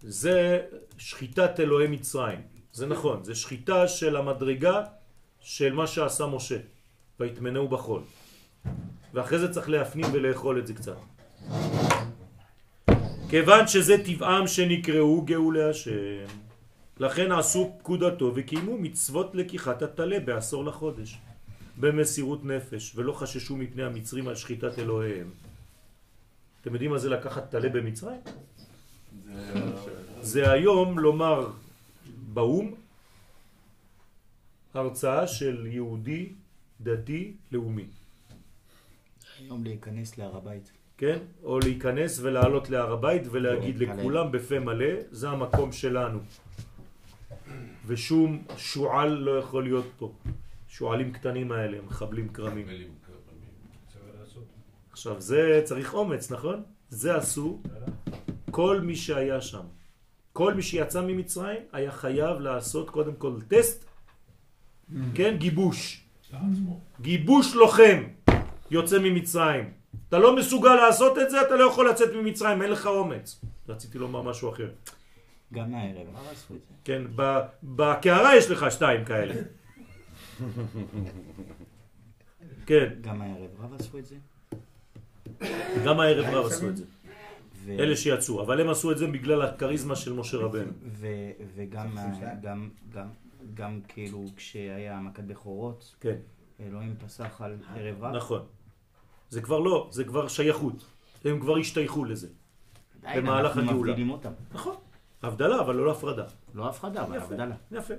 זה 0.00 0.66
שחיטת 0.98 1.60
אלוהי 1.60 1.88
מצרים. 1.88 2.40
זה 2.72 2.86
נכון, 2.86 3.24
זה 3.24 3.34
שחיטה 3.34 3.88
של 3.88 4.16
המדרגה 4.16 4.84
של 5.40 5.72
מה 5.72 5.86
שעשה 5.86 6.26
משה. 6.26 6.58
ויתמנהו 7.20 7.68
בחול. 7.68 8.02
ואחרי 9.14 9.38
זה 9.38 9.52
צריך 9.52 9.68
להפנים 9.68 10.06
ולאכול 10.12 10.58
את 10.58 10.66
זה 10.66 10.74
קצת. 10.74 10.96
כיוון 13.30 13.66
שזה 13.66 14.04
טבעם 14.04 14.46
שנקראו 14.46 15.22
גאולי 15.22 15.62
השם, 15.62 16.41
לכן 17.02 17.32
עשו 17.32 17.76
פקודתו 17.78 18.32
וקיימו 18.34 18.78
מצוות 18.78 19.34
לקיחת 19.34 19.82
הטלה 19.82 20.20
בעשור 20.20 20.64
לחודש, 20.64 21.18
במסירות 21.80 22.44
נפש, 22.44 22.92
ולא 22.96 23.12
חששו 23.12 23.56
מפני 23.56 23.82
המצרים 23.82 24.28
על 24.28 24.34
שחיטת 24.34 24.78
אלוהיהם. 24.78 25.30
אתם 26.60 26.72
יודעים 26.72 26.90
מה 26.90 26.98
זה 26.98 27.08
לקחת 27.10 27.50
טלה 27.50 27.68
במצרים? 27.68 28.20
זה... 30.20 30.50
היום 30.52 30.98
לומר 30.98 31.50
באו"ם 32.32 32.74
הרצאה 34.74 35.26
של 35.26 35.66
יהודי 35.66 36.32
דתי 36.80 37.34
לאומי, 37.52 37.86
היום 39.38 39.64
להיכנס 39.64 40.18
להר 40.18 40.36
הבית. 40.36 40.70
כן? 40.98 41.18
או 41.42 41.58
להיכנס 41.58 42.18
ולעלות 42.22 42.70
להר 42.70 42.92
הבית 42.92 43.22
ולהגיד 43.30 43.78
להתפלל. 43.78 43.98
לכולם 43.98 44.32
בפה 44.32 44.58
מלא, 44.58 44.94
זה 45.10 45.28
המקום 45.28 45.72
שלנו. 45.72 46.18
ושום 47.86 48.44
שועל 48.56 49.08
לא 49.08 49.38
יכול 49.38 49.64
להיות 49.64 49.86
פה. 49.96 50.12
שועלים 50.68 51.12
קטנים 51.12 51.52
האלה, 51.52 51.78
מחבלים 51.86 52.28
כרמים. 52.28 52.66
עכשיו 54.92 55.20
זה 55.20 55.60
צריך 55.64 55.94
אומץ, 55.94 56.32
נכון? 56.32 56.62
זה 56.88 57.16
עשו 57.16 57.62
כל 58.50 58.80
מי 58.80 58.96
שהיה 58.96 59.40
שם. 59.40 59.66
כל 60.32 60.54
מי 60.54 60.62
שיצא 60.62 61.00
ממצרים 61.00 61.60
היה 61.72 61.92
חייב 61.92 62.40
לעשות 62.40 62.90
קודם 62.90 63.14
כל 63.14 63.40
טסט, 63.48 63.84
כן? 65.14 65.36
גיבוש. 65.38 66.04
גיבוש 67.00 67.54
לוחם 67.54 68.02
יוצא 68.70 68.98
ממצרים. 68.98 69.72
אתה 70.08 70.18
לא 70.18 70.36
מסוגל 70.36 70.74
לעשות 70.74 71.18
את 71.18 71.30
זה, 71.30 71.42
אתה 71.42 71.56
לא 71.56 71.64
יכול 71.64 71.88
לצאת 71.90 72.14
ממצרים, 72.14 72.62
אין 72.62 72.70
לך 72.70 72.86
אומץ. 72.86 73.40
רציתי 73.68 73.98
לומר 73.98 74.22
משהו 74.22 74.50
אחר. 74.50 74.68
גם 75.52 75.74
הערב, 75.74 76.06
מה 76.12 76.20
עשו 76.30 76.54
את 76.54 76.60
זה? 76.68 76.74
כן, 76.84 77.02
ב- 77.16 77.40
בקערה 77.62 78.36
יש 78.36 78.50
לך 78.50 78.66
שתיים 78.70 79.04
כאלה. 79.04 79.34
כן, 82.66 82.88
גם 83.00 83.22
הערב 83.22 83.50
רב 83.60 83.74
עשו 83.74 83.98
את 83.98 84.06
זה? 84.06 84.16
גם 85.86 86.00
הערב 86.00 86.34
רב 86.34 86.46
עשו 86.46 86.68
את 86.68 86.76
זה. 86.76 86.84
ו- 87.64 87.70
אלה 87.78 87.96
שיצאו, 87.96 88.42
אבל 88.42 88.60
הם 88.60 88.68
עשו 88.70 88.92
את 88.92 88.98
זה 88.98 89.06
בגלל 89.06 89.42
הכריזמה 89.42 89.96
של 89.96 90.12
משה 90.12 90.36
רבנו. 90.36 90.72
וגם 91.54 91.96
גם, 92.42 92.70
גם, 92.92 93.08
גם 93.54 93.80
כאילו 93.88 94.24
כשהיה 94.36 95.00
מכת 95.00 95.24
בכורות, 95.24 95.94
כן, 96.00 96.16
אלוהים 96.60 96.94
פסח 97.06 97.40
על 97.40 97.56
ערב 97.76 98.04
רב. 98.04 98.16
נכון. 98.16 98.42
זה 99.28 99.42
כבר 99.42 99.58
לא, 99.58 99.88
זה 99.92 100.04
כבר 100.04 100.28
שייכות. 100.28 100.84
הם 101.24 101.40
כבר 101.40 101.56
השתייכו 101.56 102.04
לזה. 102.04 102.28
במהלך 103.16 103.56
אנחנו 103.56 103.70
הגאולה. 103.70 103.90
מבדילים 103.90 104.10
אותם. 104.10 104.32
נכון. 104.52 104.76
הבדלה, 105.22 105.60
אבל 105.60 105.74
לא 105.74 105.90
הפרדה. 105.90 106.24
לא 106.54 106.68
הפרדה, 106.68 107.02
אבל 107.02 107.16
יפה. 107.16 107.24
הבדלה. 107.26 107.54
יפה. 107.72 107.94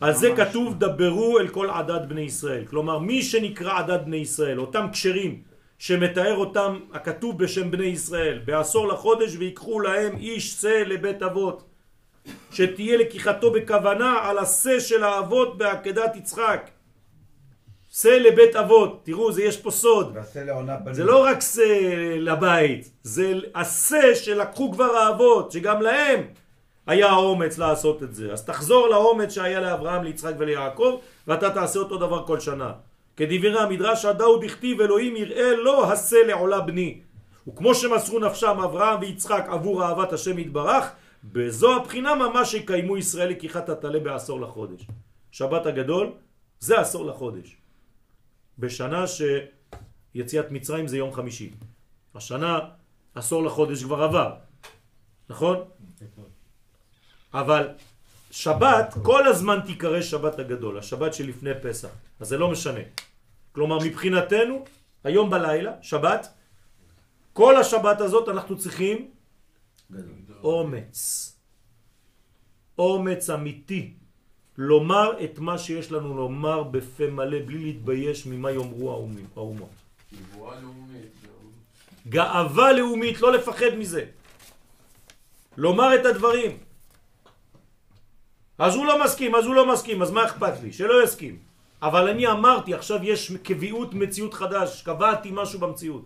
על 0.00 0.12
זה 0.12 0.28
ממש- 0.30 0.40
כתוב 0.40 0.74
דברו 0.78 1.38
אל 1.38 1.48
כל 1.48 1.70
עדת 1.70 2.02
בני 2.08 2.20
ישראל. 2.20 2.64
כלומר, 2.64 2.98
מי 2.98 3.22
שנקרא 3.22 3.78
עדת 3.78 4.00
בני 4.04 4.16
ישראל, 4.16 4.58
אותם 4.60 4.86
קשרים 4.92 5.42
שמתאר 5.78 6.36
אותם 6.36 6.78
הכתוב 6.92 7.38
בשם 7.38 7.70
בני 7.70 7.84
ישראל, 7.86 8.38
בעשור 8.44 8.88
לחודש 8.88 9.36
ויקחו 9.36 9.80
להם 9.80 10.16
איש 10.16 10.52
שא 10.52 10.82
לבית 10.86 11.22
אבות, 11.22 11.64
שתהיה 12.50 12.96
לקיחתו 12.96 13.50
בכוונה 13.52 14.18
על 14.22 14.38
השא 14.38 14.80
של 14.80 15.04
האבות 15.04 15.58
בעקדת 15.58 16.16
יצחק. 16.16 16.70
שא 17.96 18.08
לבית 18.08 18.56
אבות, 18.56 19.00
תראו, 19.04 19.32
זה 19.32 19.42
יש 19.42 19.56
פה 19.56 19.70
סוד. 19.70 20.14
זה 20.92 21.04
לא 21.04 21.24
רק 21.24 21.40
שא 21.40 22.16
לבית, 22.18 22.90
זה 23.02 23.32
השא 23.54 24.14
שלקחו 24.14 24.72
כבר 24.72 24.96
האבות, 24.96 25.52
שגם 25.52 25.82
להם 25.82 26.20
היה 26.86 27.08
האומץ 27.08 27.58
לעשות 27.58 28.02
את 28.02 28.14
זה. 28.14 28.32
אז 28.32 28.44
תחזור 28.44 28.88
לאומץ 28.88 29.32
שהיה 29.32 29.60
לאברהם, 29.60 30.04
ליצחק 30.04 30.32
וליעקב, 30.38 31.00
ואתה 31.26 31.50
תעשה 31.50 31.78
אותו 31.78 31.96
דבר 31.96 32.26
כל 32.26 32.40
שנה. 32.40 32.72
כדברי 33.16 33.60
המדרש, 33.60 34.04
הדאו 34.04 34.38
דכתיב 34.38 34.80
אלוהים 34.80 35.16
יראה 35.16 35.56
לא 35.56 35.92
הסה 35.92 36.22
לעולה 36.26 36.60
בני. 36.60 37.00
וכמו 37.48 37.74
שמסרו 37.74 38.18
נפשם 38.18 38.60
אברהם 38.64 39.00
ויצחק 39.00 39.46
עבור 39.48 39.84
אהבת 39.84 40.12
השם 40.12 40.38
יתברך, 40.38 40.90
בזו 41.24 41.76
הבחינה 41.76 42.14
ממש 42.14 42.54
יקיימו 42.54 42.96
ישראל 42.96 43.28
לקיחת 43.28 43.68
הטלה 43.68 43.98
בעשור 43.98 44.40
לחודש. 44.40 44.86
שבת 45.30 45.66
הגדול 45.66 46.12
זה 46.60 46.80
עשור 46.80 47.06
לחודש. 47.06 47.63
בשנה 48.58 49.04
שיציאת 49.06 50.50
מצרים 50.50 50.86
זה 50.86 50.96
יום 50.96 51.12
חמישי. 51.12 51.50
השנה 52.14 52.58
עשור 53.14 53.42
לחודש 53.42 53.82
כבר 53.84 54.02
עבר, 54.02 54.34
נכון? 55.28 55.56
אבל 57.34 57.68
שבת 58.30 58.94
כל 59.02 59.26
הזמן 59.26 59.58
תיקרא 59.66 60.00
שבת 60.02 60.38
הגדול, 60.38 60.78
השבת 60.78 61.14
שלפני 61.14 61.50
פסח, 61.62 61.88
אז 62.20 62.28
זה 62.28 62.38
לא 62.38 62.50
משנה. 62.50 62.80
כלומר 63.52 63.78
מבחינתנו, 63.84 64.64
היום 65.04 65.30
בלילה, 65.30 65.72
שבת, 65.82 66.28
כל 67.32 67.56
השבת 67.56 68.00
הזאת 68.00 68.28
אנחנו 68.28 68.58
צריכים 68.58 69.10
אומץ. 70.42 71.30
אומץ 72.78 73.30
אמיתי. 73.30 73.94
לומר 74.58 75.24
את 75.24 75.38
מה 75.38 75.58
שיש 75.58 75.92
לנו 75.92 76.16
לומר 76.16 76.62
בפה 76.62 77.06
מלא, 77.10 77.38
בלי 77.46 77.58
להתבייש 77.58 78.26
ממה 78.26 78.50
יאמרו 78.50 78.90
האומים- 78.92 79.28
האומות. 79.36 79.70
נבואה 80.12 80.60
לאומית. 80.60 81.12
גאווה 82.08 82.72
לאומית, 82.72 83.20
לא 83.20 83.32
לפחד 83.32 83.74
מזה. 83.78 84.04
לומר 85.56 85.94
את 85.94 86.06
הדברים. 86.06 86.58
אז 88.58 88.74
הוא 88.74 88.86
לא 88.86 89.04
מסכים, 89.04 89.34
אז 89.34 89.44
הוא 89.46 89.54
לא 89.54 89.72
מסכים, 89.72 90.02
אז 90.02 90.10
מה 90.10 90.24
אכפת 90.24 90.60
לי? 90.62 90.72
שלא 90.72 91.04
יסכים. 91.04 91.38
אבל 91.82 92.08
אני 92.08 92.26
אמרתי, 92.26 92.74
עכשיו 92.74 93.04
יש 93.04 93.32
קביעות 93.42 93.94
מציאות 93.94 94.34
חדש, 94.34 94.82
קבעתי 94.82 95.30
משהו 95.32 95.58
במציאות. 95.60 96.04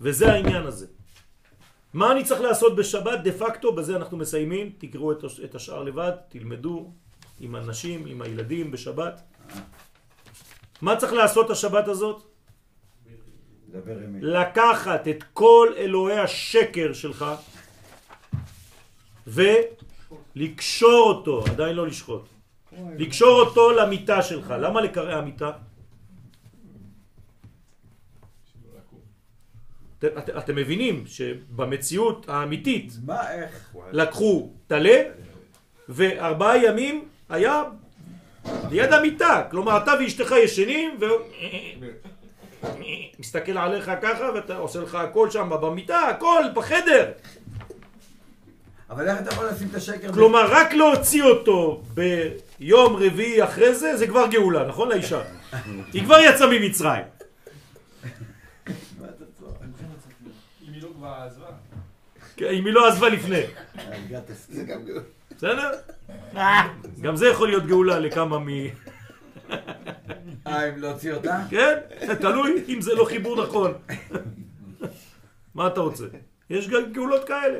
וזה 0.00 0.32
העניין 0.32 0.66
הזה. 0.66 0.86
מה 1.94 2.12
אני 2.12 2.24
צריך 2.24 2.40
לעשות 2.40 2.76
בשבת? 2.76 3.20
דה 3.24 3.32
פקטו, 3.32 3.72
בזה 3.72 3.96
אנחנו 3.96 4.16
מסיימים, 4.16 4.72
תקראו 4.78 5.12
את, 5.12 5.24
הש- 5.24 5.40
את 5.40 5.54
השאר 5.54 5.82
לבד, 5.82 6.12
תלמדו 6.28 6.90
עם 7.40 7.54
הנשים, 7.54 8.06
עם 8.06 8.22
הילדים 8.22 8.70
בשבת. 8.70 9.22
מה 10.82 10.96
צריך 10.96 11.12
לעשות 11.12 11.50
השבת 11.50 11.88
הזאת? 11.88 12.22
לקחת 14.22 15.08
את 15.08 15.24
כל 15.32 15.68
אלוהי 15.76 16.18
השקר 16.18 16.92
שלך 16.92 17.24
ולקשור 20.36 21.08
אותו, 21.08 21.44
עדיין 21.50 21.76
לא 21.76 21.86
לשחוט, 21.86 22.28
לקשור 22.98 23.40
אותו 23.40 23.72
למיטה 23.72 24.22
שלך. 24.22 24.54
למה 24.60 24.80
לקרע 24.80 25.14
המיטה? 25.14 25.50
את, 29.98 30.04
את, 30.04 30.30
אתם 30.38 30.56
מבינים 30.56 31.04
שבמציאות 31.06 32.26
האמיתית 32.28 32.92
מה, 33.04 33.32
איך? 33.32 33.74
לקחו 33.92 34.50
טלה 34.66 35.02
וארבעה 35.88 36.64
ימים 36.64 37.04
היה 37.28 37.62
ליד 38.70 38.92
המיטה, 38.92 39.42
כלומר 39.50 39.76
אתה 39.76 39.92
ואשתך 40.00 40.34
ישנים 40.44 40.96
והוא 41.00 41.18
מסתכל 43.18 43.58
עליך 43.58 43.90
ככה 44.02 44.30
ואתה 44.34 44.56
עושה 44.56 44.80
לך 44.80 44.94
הכל 44.94 45.30
שם 45.30 45.50
במיטה, 45.60 45.98
הכל 45.98 46.42
בחדר 46.54 47.10
אבל 48.90 49.08
איך 49.08 49.20
אתה 49.20 49.32
יכול 49.32 49.46
לשים 49.46 49.68
את 49.70 49.74
השקר? 49.74 50.12
כלומר 50.12 50.46
רק 50.50 50.74
להוציא 50.74 51.22
אותו 51.22 51.82
ביום 51.94 52.96
רביעי 52.96 53.44
אחרי 53.44 53.74
זה 53.74 53.96
זה 53.96 54.06
כבר 54.06 54.26
גאולה, 54.26 54.68
נכון 54.68 54.88
לאישה? 54.88 55.22
היא 55.92 56.04
כבר 56.04 56.18
יצאה 56.18 56.46
ממצרים 56.50 57.04
מה 59.00 59.06
אתה 59.16 59.24
צוחק? 59.38 59.56
אם 60.68 60.72
היא 60.72 60.82
לא 60.82 60.85
כבר 60.96 61.14
עזבה. 61.26 61.46
כן, 62.36 62.46
אם 62.46 62.66
היא 62.66 62.72
לא 62.72 62.88
עזבה 62.88 63.08
לפני. 63.08 63.40
בסדר? 65.36 65.70
גם 67.00 67.16
זה 67.16 67.28
יכול 67.28 67.48
להיות 67.48 67.66
גאולה 67.66 67.98
לכמה 67.98 68.38
מ... 68.38 68.48
אה, 70.46 70.68
אם 70.68 70.78
להוציא 70.78 71.12
אותה? 71.12 71.40
כן? 71.50 71.78
תלוי 72.20 72.64
אם 72.68 72.80
זה 72.80 72.94
לא 72.94 73.04
חיבור 73.04 73.42
נכון. 73.42 73.72
מה 75.54 75.66
אתה 75.66 75.80
רוצה? 75.80 76.04
יש 76.50 76.68
גם 76.68 76.92
גאולות 76.92 77.24
כאלה. 77.24 77.58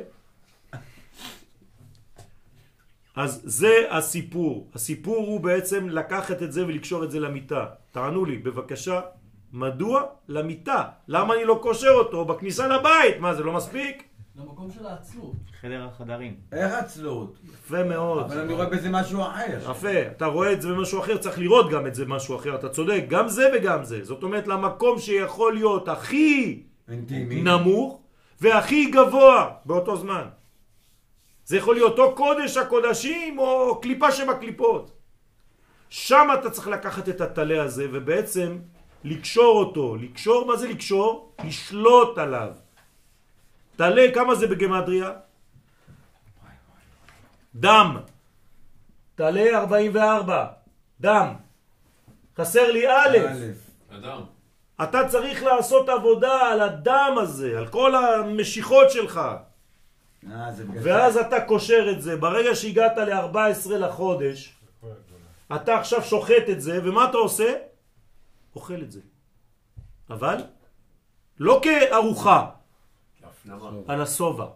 אז 3.16 3.40
זה 3.44 3.86
הסיפור. 3.90 4.70
הסיפור 4.74 5.16
הוא 5.16 5.40
בעצם 5.40 5.88
לקחת 5.88 6.42
את 6.42 6.52
זה 6.52 6.66
ולקשור 6.66 7.04
את 7.04 7.10
זה 7.10 7.20
למיטה. 7.20 7.66
תענו 7.92 8.24
לי, 8.24 8.38
בבקשה, 8.38 9.00
מדוע 9.56 10.02
למיטה? 10.28 10.82
למה 11.08 11.34
אני 11.34 11.44
לא 11.44 11.58
קושר 11.62 11.90
אותו 11.90 12.24
בכניסה 12.24 12.68
לבית? 12.68 13.20
מה, 13.20 13.34
זה 13.34 13.42
לא 13.42 13.52
מספיק? 13.52 14.02
למקום 14.36 14.70
של 14.70 14.86
העצלות. 14.86 15.32
חדר 15.60 15.88
החדרים. 15.92 16.36
איך 16.52 16.72
עצלות? 16.72 17.38
יפה 17.44 17.84
מאוד. 17.84 18.24
אבל 18.24 18.40
אני 18.40 18.54
רואה 18.54 18.66
בזה 18.66 18.90
משהו 18.90 19.22
אחר. 19.22 19.70
יפה, 19.70 20.02
אתה 20.16 20.26
רואה 20.26 20.52
את 20.52 20.62
זה 20.62 20.68
במשהו 20.68 21.00
אחר, 21.00 21.16
צריך 21.16 21.38
לראות 21.38 21.70
גם 21.70 21.86
את 21.86 21.94
זה 21.94 22.04
במשהו 22.04 22.36
אחר, 22.36 22.54
אתה 22.54 22.68
צודק, 22.68 23.04
גם 23.08 23.28
זה 23.28 23.50
וגם 23.54 23.84
זה. 23.84 24.04
זאת 24.04 24.22
אומרת, 24.22 24.46
למקום 24.46 24.98
שיכול 24.98 25.54
להיות 25.54 25.88
הכי 25.88 26.62
אינטימי. 26.88 27.42
נמוך 27.42 28.00
והכי 28.40 28.90
גבוה 28.90 29.50
באותו 29.64 29.96
זמן. 29.96 30.24
זה 31.44 31.56
יכול 31.56 31.74
להיות 31.74 31.98
או 31.98 32.14
קודש 32.14 32.56
הקודשים 32.56 33.38
או 33.38 33.80
קליפה 33.80 34.12
שבקליפות. 34.12 34.90
שם 35.88 36.28
אתה 36.40 36.50
צריך 36.50 36.68
לקחת 36.68 37.08
את 37.08 37.20
הטלה 37.20 37.62
הזה 37.62 37.86
ובעצם 37.92 38.56
לקשור 39.06 39.58
אותו. 39.58 39.96
לקשור, 39.96 40.46
מה 40.46 40.56
זה 40.56 40.68
לקשור? 40.68 41.32
לשלוט 41.44 42.18
עליו. 42.18 42.52
טלה, 43.76 44.14
כמה 44.14 44.34
זה 44.34 44.46
בגמטריה? 44.46 45.10
דם. 47.54 47.96
טלה 49.14 49.58
44. 49.58 50.46
דם. 51.00 51.34
חסר 52.38 52.72
לי 52.72 52.88
א'. 52.88 53.16
אדם. 53.90 54.20
אתה 54.82 55.08
צריך 55.08 55.42
לעשות 55.42 55.88
עבודה 55.88 56.50
על 56.52 56.60
הדם 56.60 57.14
הזה, 57.22 57.58
על 57.58 57.66
כל 57.66 57.94
המשיכות 57.94 58.90
שלך. 58.90 59.20
אה, 60.30 60.50
ואז 60.82 61.16
אתה 61.16 61.40
קושר 61.40 61.88
את 61.90 62.02
זה. 62.02 62.16
ברגע 62.16 62.54
שהגעת 62.54 62.98
ל-14 62.98 63.70
לחודש, 63.70 64.54
אתה 65.56 65.78
עכשיו 65.78 66.02
שוחט 66.02 66.50
את 66.50 66.60
זה, 66.60 66.80
ומה 66.84 67.10
אתה 67.10 67.16
עושה? 67.16 67.52
אוכל 68.56 68.82
את 68.82 68.92
זה. 68.92 69.00
אבל 70.10 70.36
לא 71.38 71.60
כארוחה. 71.62 72.50
על 73.88 74.00
השובע. 74.00 74.46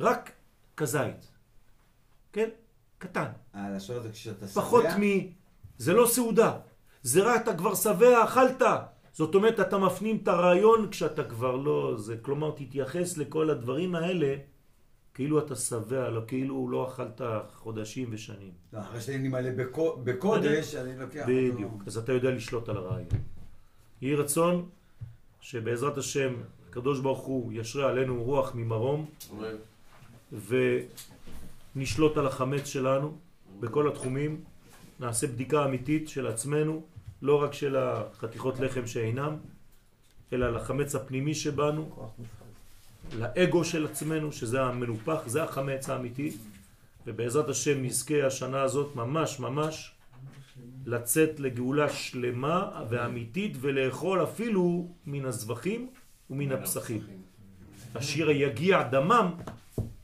רק 0.00 0.32
כזית. 0.76 1.32
כן? 2.32 2.48
קטן. 2.98 3.30
הלשון 3.52 4.02
זה 4.02 4.12
כשאתה 4.12 4.48
שבע. 4.48 4.62
פחות 4.62 4.84
מ... 5.00 5.02
זה 5.78 5.92
לא 5.92 6.06
סעודה. 6.06 6.58
זה 7.02 7.22
רק 7.22 7.42
אתה 7.42 7.56
כבר 7.56 7.74
שבע, 7.74 8.24
אכלת. 8.24 8.62
זאת 9.12 9.34
אומרת, 9.34 9.60
אתה 9.60 9.78
מפנים 9.78 10.20
את 10.22 10.28
הרעיון 10.28 10.90
כשאתה 10.90 11.24
כבר 11.24 11.56
לא... 11.56 11.94
זה, 11.96 12.16
כלומר, 12.22 12.50
תתייחס 12.50 13.16
לכל 13.16 13.50
הדברים 13.50 13.94
האלה 13.94 14.36
כאילו 15.14 15.38
אתה 15.38 15.56
שבע, 15.56 16.10
לא 16.10 16.20
כאילו 16.26 16.68
לא 16.70 16.88
אכלת 16.88 17.20
חודשים 17.54 18.08
ושנים. 18.12 18.50
לא, 18.72 18.80
אחרי 18.80 19.00
שאני 19.00 19.18
נמלא 19.18 19.50
בקו- 19.56 19.96
בקודש, 20.04 20.74
אני 20.74 20.98
לוקח... 20.98 21.24
בדיוק. 21.28 21.72
אותו. 21.72 21.84
אז 21.86 21.96
אתה 21.98 22.12
יודע 22.12 22.30
לשלוט 22.30 22.68
על 22.68 22.76
הרעיון. 22.76 23.08
יהי 24.02 24.14
רצון 24.14 24.68
שבעזרת 25.40 25.98
השם, 25.98 26.34
הקדוש 26.70 27.00
ברוך 27.00 27.20
הוא 27.20 27.52
ישרה 27.52 27.88
עלינו 27.90 28.22
רוח 28.24 28.52
ממרום. 28.54 29.06
ונשלוט 31.76 32.16
על 32.16 32.26
החמץ 32.26 32.64
שלנו 32.66 33.16
בכל 33.60 33.88
התחומים, 33.88 34.40
נעשה 35.00 35.26
בדיקה 35.26 35.64
אמיתית 35.64 36.08
של 36.08 36.26
עצמנו, 36.26 36.82
לא 37.22 37.42
רק 37.42 37.52
של 37.52 37.76
החתיכות 37.76 38.60
לחם 38.60 38.86
שאינם, 38.86 39.36
אלא 40.32 40.50
לחמץ 40.56 40.94
הפנימי 40.94 41.34
שבנו, 41.34 42.08
לאגו 43.12 43.64
של 43.64 43.86
עצמנו, 43.86 44.32
שזה 44.32 44.62
המנופח, 44.62 45.20
זה 45.26 45.42
החמץ 45.42 45.90
האמיתי, 45.90 46.36
ובעזרת 47.06 47.48
השם 47.48 47.82
נזכה 47.82 48.26
השנה 48.26 48.62
הזאת 48.62 48.96
ממש 48.96 49.40
ממש 49.40 49.94
לצאת 50.86 51.40
לגאולה 51.40 51.88
שלמה 51.88 52.70
ואמיתית 52.88 53.56
ולאכול 53.60 54.22
אפילו 54.22 54.88
מן 55.06 55.24
הזבחים 55.24 55.88
ומן 56.30 56.52
הפסחים. 56.52 57.00
אשר 57.94 58.30
יגיע 58.30 58.82
דמם 58.82 59.30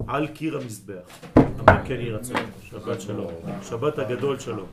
על 0.07 0.27
קיר 0.27 0.57
המזבח. 0.57 1.09
אמן 1.39 1.83
כן 1.85 1.95
יהי 1.95 2.11
רצון. 2.11 2.37
שבת 2.63 3.01
שלום. 3.01 3.33
שבת 3.63 3.99
הגדול 3.99 4.39
שלום. 4.39 4.69